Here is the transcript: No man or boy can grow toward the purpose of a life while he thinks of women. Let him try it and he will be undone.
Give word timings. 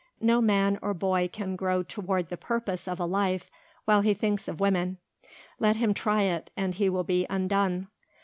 No 0.19 0.41
man 0.41 0.79
or 0.81 0.95
boy 0.95 1.27
can 1.31 1.55
grow 1.55 1.83
toward 1.83 2.29
the 2.29 2.35
purpose 2.35 2.87
of 2.87 2.99
a 2.99 3.05
life 3.05 3.51
while 3.85 4.01
he 4.01 4.15
thinks 4.15 4.47
of 4.47 4.59
women. 4.59 4.97
Let 5.59 5.75
him 5.75 5.93
try 5.93 6.23
it 6.23 6.49
and 6.57 6.73
he 6.73 6.89
will 6.89 7.03
be 7.03 7.27
undone. 7.29 7.87